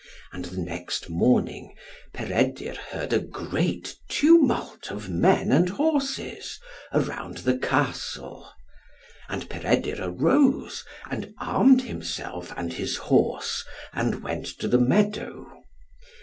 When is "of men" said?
4.89-5.51